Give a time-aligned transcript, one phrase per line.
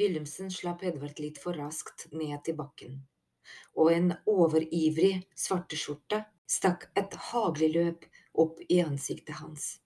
[0.00, 3.00] Wilhelmsen slapp Edvard litt for raskt ned til bakken,
[3.76, 8.06] og en overivrig svarteskjorte stakk et hagleløp
[8.44, 9.82] opp i ansiktet hans.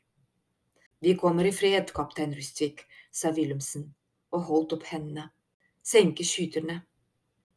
[1.02, 3.90] Vi kommer i fred, kaptein Rustvik, sa Wilhelmsen
[4.34, 5.28] og holdt opp hendene.
[5.82, 6.80] Senke skyterne.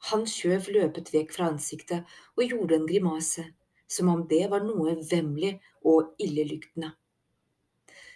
[0.10, 3.46] Han skjøv løpet vekk fra ansiktet og gjorde en grimase,
[3.90, 5.56] som om det var noe vemmelig
[5.86, 6.92] og illeluktende.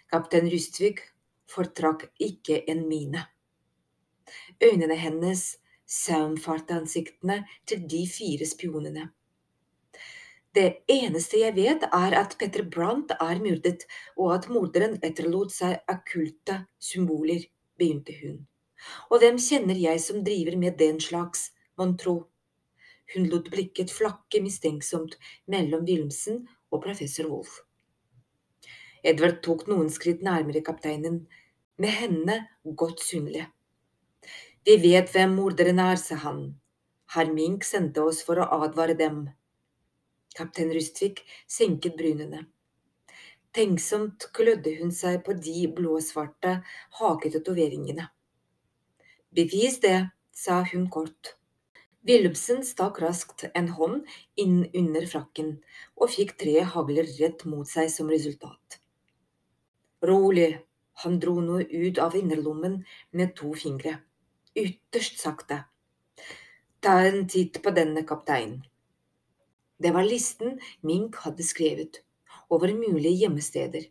[0.10, 1.02] Kaptein Rustvik
[1.50, 3.24] fortrakk ikke en mine.
[4.62, 5.58] Øynene hennes
[5.88, 9.10] saumfarte ansiktene til de fire spionene.
[10.54, 15.80] Det eneste jeg vet, er at Petter Brandt er myrdet, og at morderen etterlot seg
[15.90, 17.48] akulte symboler,
[17.80, 18.44] begynte hun.
[19.10, 21.48] Og hvem kjenner jeg som driver med den slags,
[21.80, 22.28] mon tro?
[23.16, 25.18] Hun lot blikket flakke mistenksomt
[25.50, 27.64] mellom Wilhelmsen og professor Wolff.
[29.04, 31.24] Edvard tok noen skritt nærmere kapteinen,
[31.82, 32.38] med hendene
[32.78, 33.50] godt synlige.
[34.64, 36.44] Vi vet hvem morderen er, sa han.
[37.12, 39.26] Herr Mink sendte oss for å advare dem.
[40.38, 41.20] Kaptein Rustvik
[41.52, 42.46] senket brynene.
[43.54, 46.54] Tenksomt klødde hun seg på de blåsvarte
[47.00, 48.08] haketatoveringene.
[49.36, 49.98] Bevis det,
[50.32, 51.36] sa hun kort.
[52.08, 54.08] Willumsen stakk raskt en hånd
[54.40, 55.52] inn under frakken
[56.00, 58.80] og fikk tre hagler rett mot seg som resultat.
[60.08, 60.50] Rolig,
[61.04, 64.00] han dro noe ut av innerlommen med to fingre,
[64.56, 65.64] ytterst sakte.
[66.84, 68.62] Ta en titt på denne, kaptein.
[69.80, 72.04] Det var listen Mink hadde skrevet
[72.50, 73.88] over mulige gjemmesteder.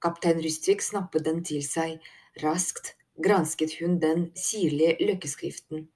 [0.00, 1.98] Kaptein Rustvik snappet den til seg.
[2.42, 5.88] Raskt gransket hun den sirlige løkkeskriften.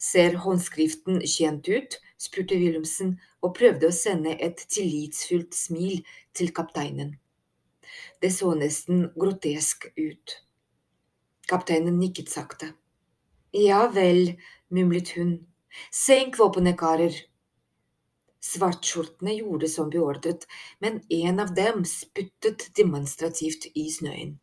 [0.00, 1.98] Ser håndskriften kjent ut?
[2.20, 6.02] spurte Wilhelmsen og prøvde å sende et tillitsfullt smil
[6.36, 7.14] til kapteinen.
[8.20, 10.36] Det så nesten grotesk ut.
[11.50, 12.72] Kapteinen nikket sakte.
[13.56, 14.36] Ja vel,
[14.70, 15.32] mumlet hun.
[15.90, 17.16] Senk våpenet, karer.
[18.40, 20.46] Svartskjortene gjorde som beordret,
[20.78, 24.38] men en av dem spyttet demonstrativt i snøen.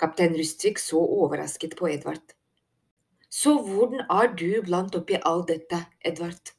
[0.00, 2.34] Kaptein Rustvik så overrasket på Edvard.
[3.28, 6.56] Så hvordan er du blant oppi all dette, Edvard?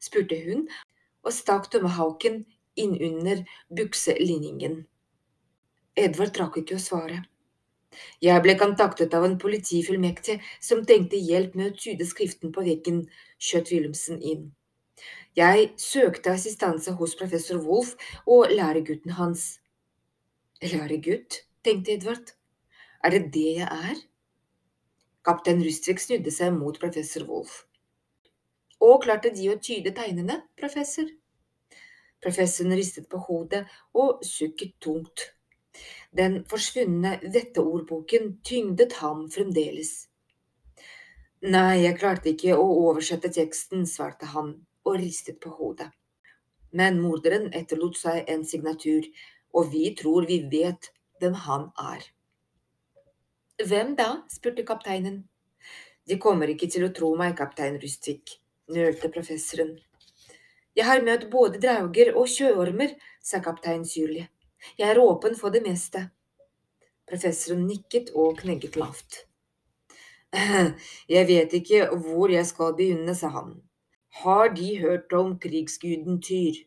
[0.00, 0.68] spurte hun
[1.24, 2.44] og stakk tømmerhauken
[2.76, 3.42] innunder
[3.76, 4.84] bukselinningen.
[5.96, 7.24] Edvard rakk ikke å svare.
[8.22, 13.04] Jeg ble kontaktet av en politifullmektig som tenkte hjelp med å tyde skriften på veggen,
[13.40, 14.50] skjøt Wilhelmsen inn.
[15.38, 17.94] Jeg søkte assistanse hos professor Wolff
[18.26, 19.60] og læregutten hans.
[20.62, 22.34] Læregutt, tenkte Edvard.
[23.04, 24.02] Er det det jeg er?
[25.24, 27.64] Kaptein Rustvik snudde seg mot professor Wolff.
[28.80, 31.08] Og klarte De å tyde tegnene, professor?
[32.20, 33.64] Professoren ristet på hodet
[33.96, 35.30] og sukket tungt.
[36.16, 39.92] Den forsvunne vetteordboken tyngdet ham fremdeles.
[41.40, 44.52] Nei, jeg klarte ikke å oversette teksten, svarte han
[44.84, 45.88] og ristet på hodet.
[46.76, 49.06] Men morderen etterlot seg en signatur,
[49.54, 52.04] og vi tror vi vet hvem han er.
[53.60, 54.10] Hvem da?
[54.32, 55.22] spurte kapteinen.
[56.08, 58.36] De kommer ikke til å tro meg, kaptein Rustvik,
[58.72, 59.76] nølte professoren.
[60.76, 64.28] Jeg har møtt både drauger og sjøormer, sa kaptein syrlig.
[64.78, 66.06] Jeg er åpen for det meste.
[67.08, 69.24] Professoren nikket og knegget lavt.
[71.10, 73.56] Jeg vet ikke hvor jeg skal begynne, sa han.
[74.22, 76.66] Har De hørt om krigsguden Tyr?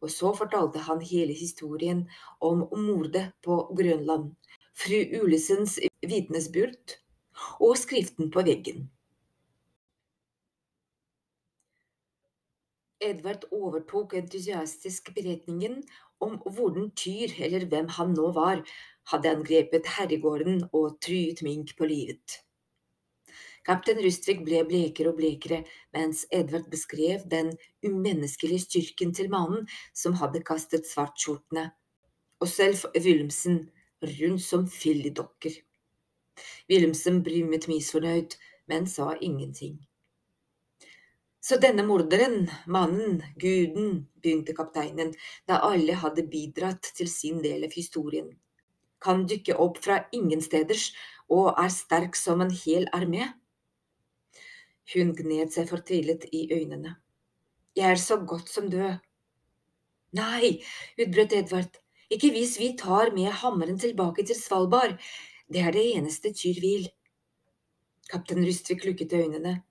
[0.00, 2.04] Og så fortalte han hele historien
[2.40, 4.30] om mordet på Grønland,
[4.76, 6.98] fru Ulesens vitnesbyrd
[7.60, 8.86] og skriften på veggen.
[13.00, 15.80] Edvard overtok entusiastisk beretningen
[16.24, 18.62] om hvordan Tyr, eller hvem han nå var,
[19.12, 22.40] hadde angrepet herregården og truet mink på livet.
[23.68, 25.60] Kaptein Rustvik ble blekere og blekere
[25.94, 27.52] mens Edvard beskrev den
[27.84, 31.68] umenneskelige styrken til mannen som hadde kastet svartskjortene,
[32.40, 33.66] og selv Wilhelmsen
[34.02, 35.52] rundt som fillidokker.
[36.70, 38.38] Wilhelmsen brymmet misfornøyd,
[38.68, 39.87] men sa ingenting.
[41.48, 45.14] Så denne morderen, mannen, guden, begynte kapteinen,
[45.48, 48.26] da alle hadde bidratt til sin del av historien,
[49.00, 50.90] kan dykke opp fra ingensteders
[51.32, 53.30] og er sterk som en hel armé.
[54.92, 56.98] Hun gned seg fortvilet i øynene.
[57.78, 58.98] Jeg er så godt som død.
[60.20, 60.58] Nei,
[61.00, 61.80] utbrøt Edvard,
[62.12, 65.00] ikke hvis vi tar med hammeren tilbake til Svalbard,
[65.48, 66.90] det er det eneste Tyr vil.
[68.12, 69.62] Kaptein Rustvik lukket øynene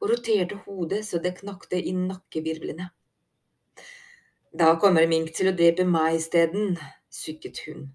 [0.00, 2.90] og roterte hodet så det knakte i nakkevirvlene.
[4.54, 6.76] Da kommer Mink til å drepe meg isteden,
[7.10, 7.88] sukket hun.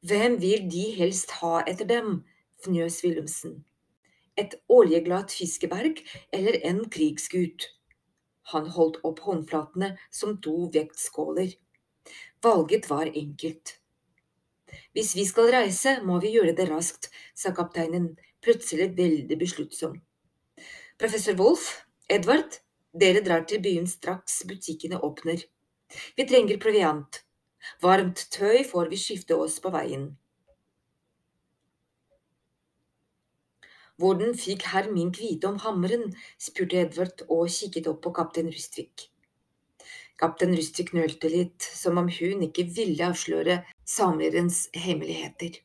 [0.00, 2.22] Hvem vil de helst ha etter dem?
[2.64, 3.58] fnøs Wilhelmsen.
[4.40, 6.00] Et oljeglatt fiskeberg
[6.32, 7.66] eller en krigsgut?
[8.52, 11.52] Han holdt opp håndflatene som to vektskåler.
[12.40, 13.76] Valget var enkelt.
[14.96, 20.00] Hvis vi skal reise, må vi gjøre det raskt, sa kapteinen, plutselig veldig besluttsom.
[21.00, 22.58] Professor Wolf, Edvard,
[22.92, 25.40] dere drar til byen straks butikkene åpner.
[26.12, 27.22] Vi trenger proviant.
[27.80, 30.02] Varmt tøy får vi skifte oss på veien.
[33.96, 36.04] Hvordan fikk herr Mink vite om hammeren?
[36.36, 39.06] spurte Edvard og kikket opp på kaptein Rustvik.
[40.20, 45.62] Kaptein Rustvik nølte litt, som om hun ikke ville avsløre samlerens hemmeligheter.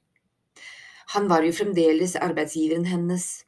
[1.12, 3.45] Han var jo fremdeles arbeidsgiveren hennes.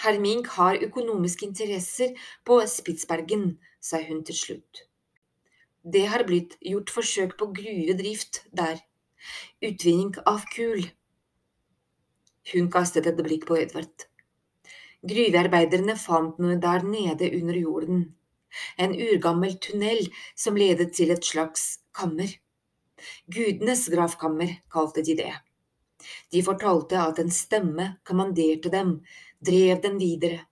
[0.00, 2.14] Herr Mink har økonomiske interesser
[2.48, 4.86] på Spitsbergen, sa hun til slutt.
[5.84, 8.80] Det har blitt gjort forsøk på gruvedrift der.
[9.60, 10.86] Utvinning av kull.
[12.52, 14.06] Hun kastet et blikk på Edvard.
[15.04, 18.02] Gruvearbeiderne fant noe der nede under jorden.
[18.80, 22.32] En urgammel tunnel som ledet til et slags kammer.
[23.28, 25.32] Gudenes gravkammer, kalte de det.
[26.32, 28.98] De fortalte at en stemme kommanderte dem,
[29.40, 30.46] drev dem videre.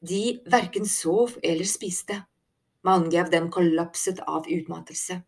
[0.00, 2.22] De verken sov eller spiste.
[2.84, 5.22] Mange av dem kollapset av utmattelse.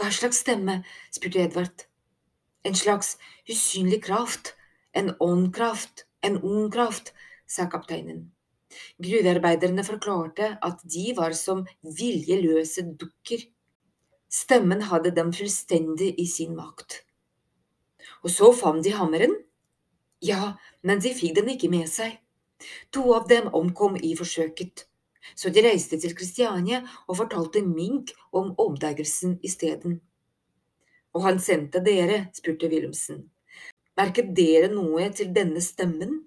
[0.00, 0.80] Hva slags stemme?
[1.14, 1.86] spurte Edvard.
[2.66, 3.16] En slags
[3.46, 4.54] usynlig kraft,
[4.92, 7.12] en åndkraft, en ond kraft,
[7.46, 8.24] sa kapteinen.
[9.02, 13.44] Gruvearbeiderne forklarte at de var som viljeløse dukker.
[14.32, 17.02] Stemmen hadde dem fullstendig i sin makt.
[18.22, 19.34] Og så fant de hammeren?
[20.22, 22.20] Ja, men de fikk den ikke med seg.
[22.94, 24.86] To av dem omkom i forsøket
[25.34, 30.00] så de reiste til Kristiania og fortalte Mink om oppdagelsen isteden.
[31.12, 33.26] Og han sendte dere, spurte Wilhelmsen.
[33.98, 36.22] Merket dere noe til denne stemmen?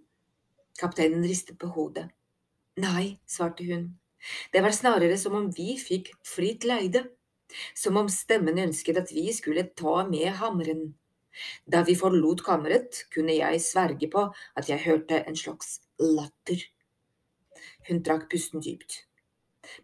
[0.80, 2.07] Kapteinen ristet på hodet.
[2.81, 3.88] Nei, svarte hun.
[4.53, 7.06] Det var snarere som om vi fikk fritt leide,
[7.77, 10.94] som om stemmen ønsket at vi skulle ta med hammeren.
[11.67, 16.61] Da vi forlot kammeret, kunne jeg sverge på at jeg hørte en slags latter.
[17.87, 19.03] Hun trakk pusten dypt.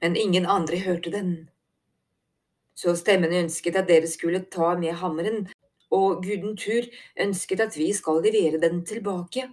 [0.01, 1.49] Men ingen andre hørte den.
[2.75, 5.47] Så stemmene ønsket at dere skulle ta med hammeren,
[5.91, 6.87] og guden Tur
[7.19, 9.49] ønsket at vi skal levere den tilbake.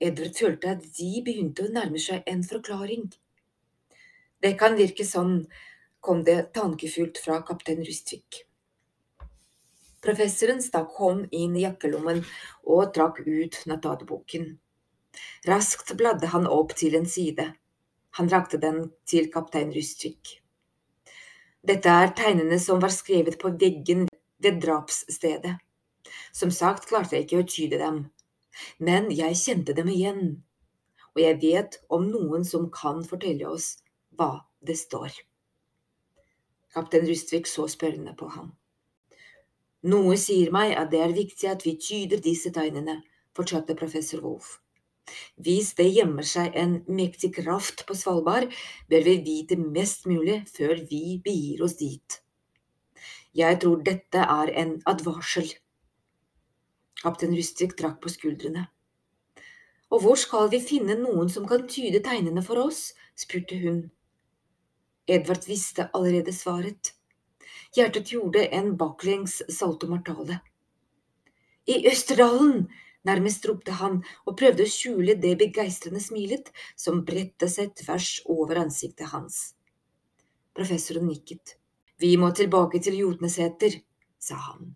[0.00, 3.08] Edvard følte at de begynte å nærme seg en forklaring.
[4.44, 5.46] Det kan virke sånn,
[6.00, 8.45] kom det tankefullt fra kaptein Rustvik.
[10.06, 12.20] Professoren stakk hånd inn i jakkelommen
[12.70, 14.52] og trakk ut notatboken.
[15.48, 17.46] Raskt bladde han opp til en side.
[18.18, 20.36] Han rakte den til kaptein Rustvik.
[21.66, 24.04] Dette er tegnene som var skrevet på veggen
[24.38, 25.56] ved drapsstedet.
[26.30, 27.96] Som sagt klarte jeg ikke å tyde dem,
[28.78, 30.28] men jeg kjente dem igjen,
[31.16, 33.72] og jeg vet om noen som kan fortelle oss
[34.14, 35.18] hva det står.
[36.76, 38.54] Kaptein Rustvik så spørrende på ham.
[39.86, 43.00] Noe sier meg at det er viktig at vi tyder disse tegnene,
[43.36, 44.56] fortsatte professor Wolff.
[45.38, 48.50] Hvis det gjemmer seg en mektig kraft på Svalbard,
[48.90, 52.18] bør vi vite mest mulig før vi begir oss dit.
[53.36, 55.52] Jeg tror dette er en advarsel.
[57.04, 58.66] Kaptein Rustvik trakk på skuldrene.
[59.94, 62.88] Og hvor skal vi finne noen som kan tyde tegnene for oss?
[63.14, 63.84] spurte hun.
[65.06, 66.95] Edvard visste allerede svaret.
[67.76, 70.38] Hjertet gjorde en baklengs saltomortale.
[71.68, 72.70] I Østerdalen!
[73.04, 78.62] Nærmest ropte han og prøvde å skjule det begeistrende smilet som bredte seg tvers over
[78.62, 79.36] ansiktet hans.
[80.56, 81.58] Professoren nikket.
[82.00, 83.76] Vi må tilbake til Jotneseter,
[84.18, 84.72] sa han.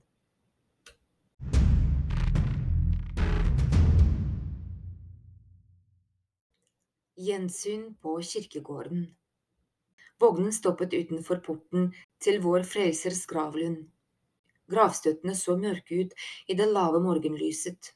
[7.16, 9.08] Gjensyn på kirkegården.
[10.20, 11.88] Vognen stoppet utenfor porten
[12.20, 13.86] til Vår Frelsers gravlund.
[14.70, 16.12] Gravstøttene så mørke ut
[16.46, 17.94] i det lave morgenlyset.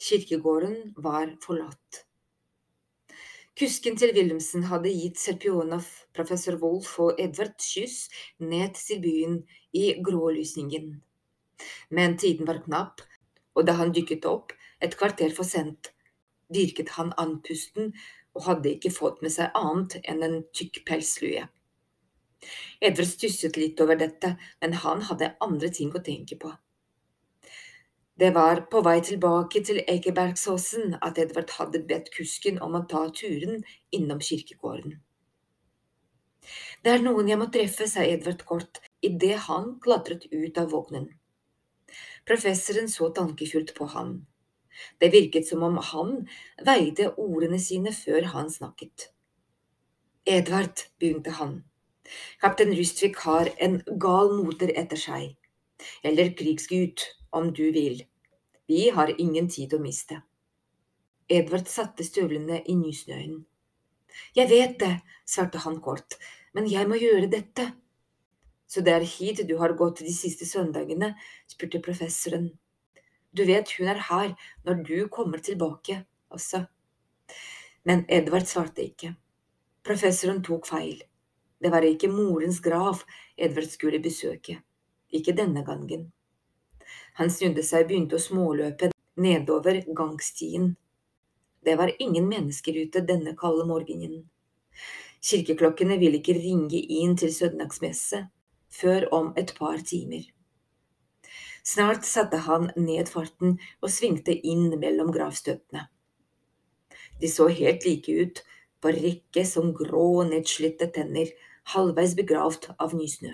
[0.00, 2.04] Kirkegården var forlatt.
[3.54, 5.84] Kusken til Wilhelmsen hadde gitt Serpionov,
[6.16, 8.08] professor Wolff og Edvard kyss
[8.42, 9.36] ned til byen
[9.76, 10.88] i grålysningen.
[11.94, 13.04] Men tiden var knapp,
[13.54, 15.92] og da han dykket opp, et kvarter for sent,
[16.50, 17.92] virket han andpusten
[18.34, 21.46] og hadde ikke fått med seg annet enn en tykk pelslue.
[22.84, 26.52] Edvard stusset litt over dette, men han hadde andre ting å tenke på.
[28.14, 33.08] Det var på vei tilbake til Ekebergsåsen at Edvard hadde bedt kusken om å ta
[33.10, 35.00] turen innom kirkegården.
[36.84, 41.08] Det er noen jeg må treffe, sa Edvard kort idet han klatret ut av vognen.
[42.28, 44.14] Professoren så tankefullt på han.
[45.00, 46.16] Det virket som om han
[46.66, 49.10] veide ordene sine før han snakket.
[50.24, 51.58] Edvard, begynte han,
[52.40, 55.34] kaptein Rustvik har en gal moter etter seg,
[56.02, 57.04] eller krigsgut,
[57.34, 58.04] om du vil.
[58.70, 60.22] Vi har ingen tid å miste.
[61.28, 63.42] Edvard satte støvlene i nysnøen.
[64.36, 64.92] Jeg vet det,
[65.26, 66.16] svarte han kort,
[66.54, 67.72] men jeg må gjøre dette.
[68.68, 71.12] Så det er hit du har gått de siste søndagene?
[71.50, 72.52] spurte professoren.
[73.34, 76.64] Du vet hun er her når du kommer tilbake også.
[77.84, 79.14] Men Edvard svarte ikke.
[79.84, 81.02] Professoren tok feil.
[81.60, 83.02] Det var ikke morens grav
[83.36, 84.60] Edvard skulle besøke.
[85.10, 86.12] Ikke denne gangen.
[87.18, 90.74] Han snudde seg og begynte å småløpe nedover gangstien.
[91.64, 94.24] Det var ingen mennesker ute denne kalde morgenen.
[95.24, 98.26] Kirkeklokkene ville ikke ringe inn til søndagsmesse
[98.74, 100.26] før om et par timer.
[101.64, 105.86] Snart satte han ned farten og svingte inn mellom gravstøttene.
[107.20, 108.42] De så helt like ut,
[108.84, 111.30] på rekke som grå, nedslitte tenner,
[111.72, 113.32] halvveis begravd av nysnø.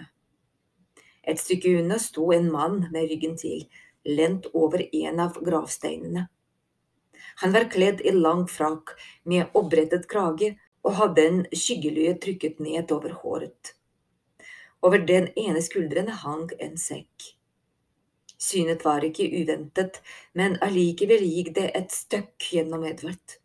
[1.26, 3.64] Et stykke unna sto en mann med ryggen til,
[4.06, 6.28] lent over en av gravsteinene.
[7.42, 8.94] Han var kledd i lang frakk
[9.28, 10.54] med oppbrettet krage
[10.86, 13.74] og hadde en skyggelue trykket ned over håret.
[14.86, 17.34] Over den ene skulderen hang en sekk.
[18.40, 20.00] Synet var ikke uventet,
[20.32, 23.36] men allikevel gikk det et støkk gjennom Edvard.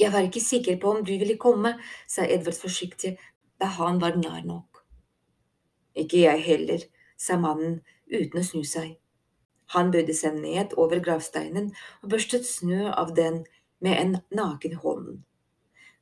[0.00, 1.74] Jeg var ikke sikker på om du ville komme,
[2.08, 3.16] sa Edvard forsiktig
[3.60, 4.84] da han var nær nok.
[5.96, 6.84] Ikke jeg heller,
[7.16, 7.80] sa mannen
[8.12, 8.94] uten å snu seg.
[9.74, 13.44] Han bøyde seg ned over gravsteinen og børstet snø av den
[13.80, 15.20] med en naken hånd.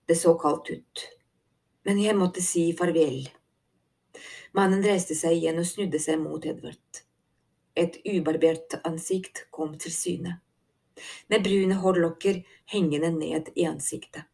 [0.08, 1.08] Det så kaldt ut,
[1.84, 3.28] men jeg måtte si farvel.
[4.56, 7.02] Mannen reiste seg igjen og snudde seg mot Edvard.
[7.78, 10.38] Et ubarbert ansikt kom til syne,
[11.30, 12.40] med brune hårlokker
[12.72, 14.24] hengende ned i ansiktet.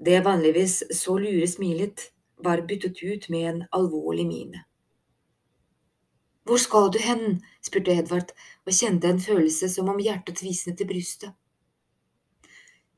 [0.00, 2.10] Det vanligvis så lure smilet
[2.40, 4.64] var byttet ut med en alvorlig mine.
[6.44, 7.42] Hvor skal du hen?
[7.62, 8.32] spurte Edvard
[8.66, 11.34] og kjente en følelse som om hjertet visnet i brystet.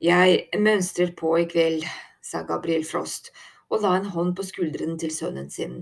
[0.02, 1.84] Jeg mønstrer på i kveld,
[2.22, 3.32] sa Gabriel Frost
[3.72, 5.76] og la en hånd på skulderen til sønnen sin.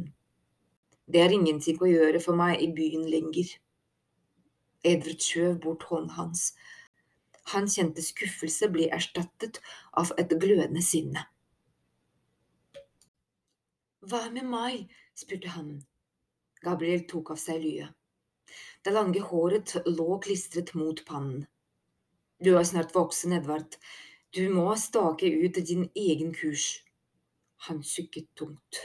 [1.10, 3.48] Det er ingenting å gjøre for meg i byen lenger.
[4.86, 6.52] Edvard skjøv bort hånden hans.
[7.50, 9.58] Han kjente skuffelse bli erstattet
[9.98, 11.26] av et glødende sinne.
[14.06, 14.84] Hva med meg?
[15.18, 15.80] spurte han.
[16.62, 17.90] Gabriel tok av seg lyet.
[18.84, 21.42] Det lange håret lå klistret mot pannen.
[22.40, 23.76] Du er snart voksen, Edvard.
[24.32, 26.80] Du må stake ut din egen kurs.
[27.66, 28.80] Han sukket tungt.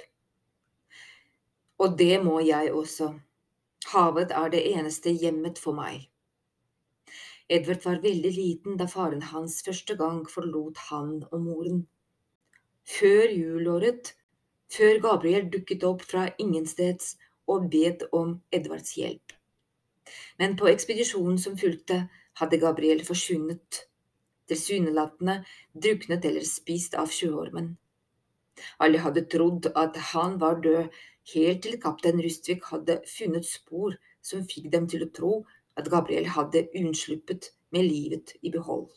[1.80, 3.14] Og det må jeg også.
[3.92, 6.10] Havet er det eneste hjemmet for meg.
[7.50, 11.84] Edvard var veldig liten da faren hans første gang forlot han og moren.
[12.86, 14.16] Før julåret,
[14.74, 17.16] før Gabriel dukket opp fra ingensteds
[17.48, 19.36] og bet om Edvards hjelp.
[20.40, 22.08] Men på ekspedisjonen som fulgte,
[22.42, 23.86] hadde Gabriel forsvunnet,
[24.50, 25.40] tilsynelatende
[25.74, 27.76] druknet eller spist av sjøormen.
[28.80, 30.92] Alle hadde trodd at han var død,
[31.34, 33.96] helt til kaptein Rustvik hadde funnet spor
[34.26, 35.34] som fikk dem til å tro
[35.80, 38.90] at Gabriel hadde unnsluppet med livet i behold.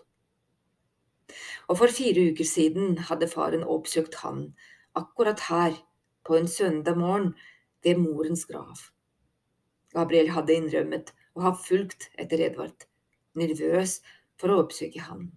[1.68, 4.52] Og for fire uker siden hadde faren oppsøkt han,
[4.96, 5.74] akkurat her,
[6.24, 7.34] på en søndag morgen,
[7.84, 8.80] ved morens grav.
[9.94, 12.88] Gabriel hadde innrømmet å ha fulgt etter Edvard,
[13.38, 14.00] nervøs
[14.40, 15.30] for å oppsøke han.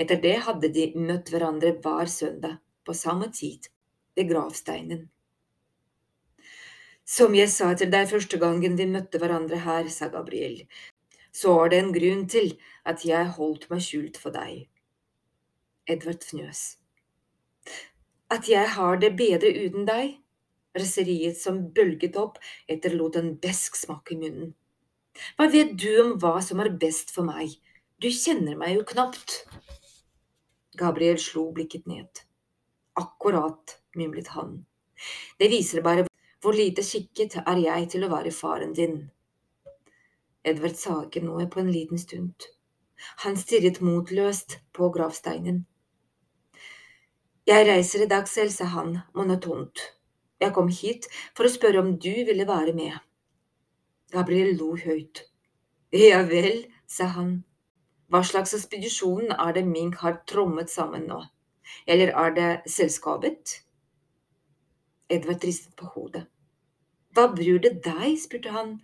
[0.00, 2.58] Etter det hadde de møtt hverandre hver søndag,
[2.90, 3.70] på samme tid,
[4.18, 5.04] ved gravsteinen.
[7.06, 10.64] Som jeg sa til deg første gangen vi møtte hverandre her, sa Gabriel,
[11.30, 12.56] så var det en grunn til
[12.86, 14.64] at jeg holdt meg skjult for deg.
[15.90, 16.62] Edvard fnøs.
[18.30, 20.16] At jeg har det bedre uten deg?
[20.78, 22.38] Raseriet som bølget opp,
[22.70, 24.54] etterlot en besk smak i munnen.
[25.38, 27.54] Hva vet du om hva som er best for meg?
[28.02, 29.40] Du kjenner meg jo knapt.
[30.78, 32.29] Gabriel slo blikket ned.
[32.98, 34.64] Akkurat, mimlet han.
[35.38, 36.06] Det viser bare
[36.40, 38.96] hvor lite skikket er jeg til å være faren din.
[40.44, 42.48] Edvard sa ikke noe på en liten stund.
[43.24, 45.64] Han stirret motløst på gravsteinen.
[47.48, 49.80] Jeg reiser i dag selv, sa han monotont.
[50.40, 52.96] Jeg kom hit for å spørre om du ville være med.
[54.12, 55.24] Gabriel lo høyt.
[55.92, 57.40] Ja vel, sa han.
[58.10, 61.20] Hva slags ekspedisjon er det Mink har trommet sammen nå?
[61.86, 63.60] Eller er det selskapet?
[65.10, 66.26] Edvard ristet på hodet.
[67.14, 68.14] Hva bryr det deg?
[68.22, 68.76] spurte han.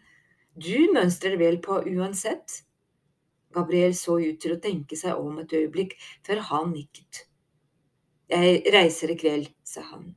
[0.57, 2.63] Du mønstrer vel på uansett?
[3.55, 5.95] Gabriel så ut til å tenke seg om et øyeblikk
[6.27, 7.27] før han nikket.
[8.27, 10.15] Jeg reiser i kveld, sa han.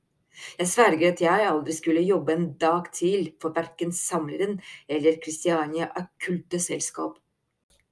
[0.57, 4.57] Jeg sverger at jeg aldri skulle jobbe en dag til for verken Samleren
[4.87, 7.19] eller Kristiania Akkulte Selskap.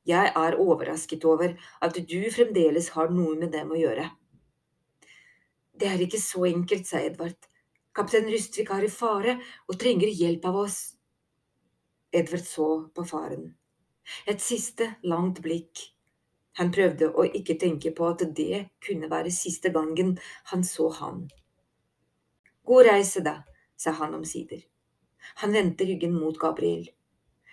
[0.08, 1.54] Jeg er overrasket over
[1.84, 4.08] at du fremdeles har noe med dem å gjøre.
[5.78, 7.38] Det er ikke så enkelt, sa Edvard.
[7.94, 9.36] Kaptein Rustvik er i fare
[9.70, 10.80] og trenger hjelp av oss.
[12.14, 13.52] Edvard så på faren.
[14.26, 15.84] Et siste, langt blikk.
[16.58, 20.16] Han prøvde å ikke tenke på at det kunne være siste gangen
[20.50, 21.28] han så han.
[22.66, 23.44] God reise, da,
[23.78, 24.66] sa han omsider.
[25.44, 26.88] Han vendte ryggen mot Gabriel.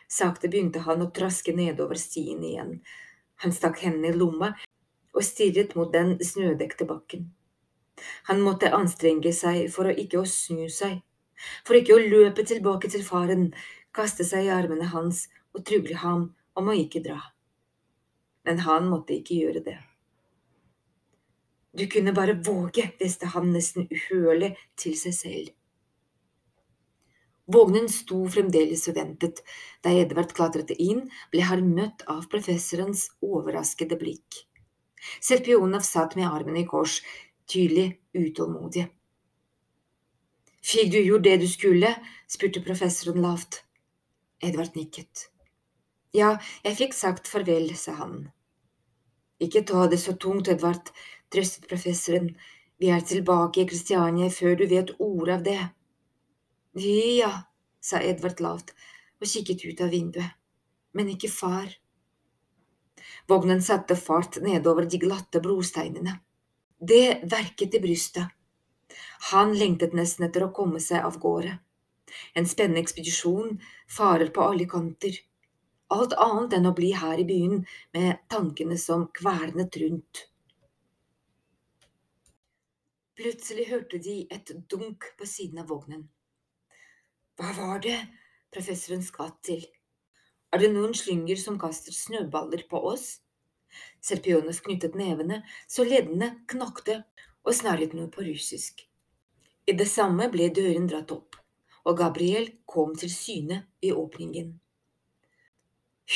[0.09, 2.79] Sakte begynte han å traske nedover stien igjen.
[3.45, 4.55] Han stakk hendene i lomma
[5.13, 7.29] og stirret mot den snødekte bakken.
[8.29, 11.01] Han måtte anstrenge seg for å ikke å snu seg,
[11.67, 13.51] for ikke å løpe tilbake til faren,
[13.95, 17.21] kaste seg i armene hans og trugle ham om å ikke dra.
[18.45, 19.79] Men han måtte ikke gjøre det.
[21.75, 25.53] Du kunne bare våge, hviste han nesten uhørlig til seg selv.
[27.51, 29.43] Vognen sto fremdeles og ventet.
[29.85, 34.45] Da Edvard klatret inn, ble han møtt av professorens overraskede blikk.
[35.21, 37.01] Serpionov satt med armene i kors,
[37.51, 38.87] tydelig utålmodig.
[40.65, 41.93] Fikk du gjort det du skulle?
[42.29, 43.63] spurte professoren lavt.
[44.41, 45.29] Edvard nikket.
[46.15, 48.17] Ja, jeg fikk sagt farvel, sa han.
[49.43, 50.93] Ikke ta det så tungt, Edvard,
[51.33, 52.33] trøstet professoren.
[52.81, 55.63] Vi er tilbake i Kristiania før du vet ordet av det.
[56.81, 57.33] Ja,
[57.81, 58.75] sa Edvard lavt
[59.21, 60.37] og kikket ut av vinduet,
[60.93, 61.69] men ikke far.
[63.29, 66.19] Vognen satte fart nedover de glatte brosteinene.
[66.89, 68.27] Det verket i brystet.
[69.31, 71.55] Han lengtet nesten etter å komme seg av gårde.
[72.37, 73.55] En spennende ekspedisjon,
[73.89, 75.17] farer på alle kanter.
[75.95, 77.63] Alt annet enn å bli her i byen
[77.97, 80.27] med tankene som kvernet rundt.
[83.17, 86.09] Plutselig hørte de et dunk på siden av vognen.
[87.39, 88.01] Hva var det?
[88.53, 89.65] Professoren skvatt til.
[90.53, 93.23] Er det noen slynger som kaster snøballer på oss?
[94.01, 97.03] Serpionov knyttet nevene så leddene knakte
[97.45, 98.85] og snarret noe på russisk.
[99.67, 101.39] I det samme ble døren dratt opp,
[101.85, 104.53] og Gabriel kom til syne i åpningen.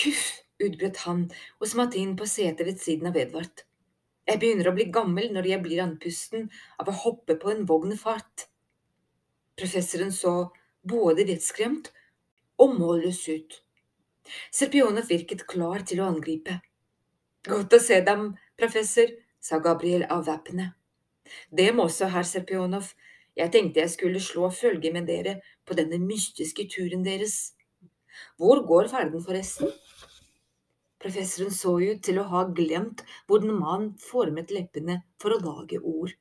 [0.03, 0.25] Huff,
[0.61, 1.25] utbrøt han
[1.61, 3.65] og smatt inn på setet ved siden av Edvard.
[4.29, 7.95] Jeg begynner å bli gammel når jeg blir andpusten av å hoppe på en vogn
[7.97, 8.49] fart.
[9.57, 10.51] Professoren så
[10.85, 11.89] både vettskremt
[12.61, 13.57] og målløs ut.
[14.53, 16.59] Serpionov virket klar til å angripe.
[17.49, 19.09] Godt å se dem, professor,
[19.41, 20.75] sa Gabriel avvæpnende.
[21.49, 22.91] Dem også, herr Serpionov.
[23.39, 27.55] Jeg tenkte jeg skulle slå følge med dere på denne mystiske turen deres.
[28.37, 29.73] Hvor går ferden, forresten?
[31.01, 36.13] Professoren så ut til å ha glemt hvordan man formet leppene for å lage ord.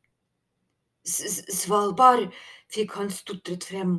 [1.04, 2.30] Svalbard,
[2.72, 3.98] fikk han stotret frem.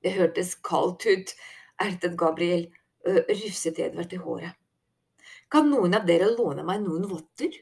[0.00, 1.34] Det hørtes kaldt ut,
[1.82, 2.70] ertet Gabriel,
[3.04, 4.54] rufset Edvard i håret.
[5.54, 7.52] Kan noen av dere låne meg noen votter?